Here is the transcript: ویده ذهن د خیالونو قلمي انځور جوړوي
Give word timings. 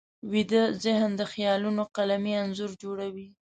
ویده 0.31 0.63
ذهن 0.83 1.11
د 1.19 1.21
خیالونو 1.31 1.83
قلمي 1.95 2.33
انځور 2.43 2.71
جوړوي 2.83 3.27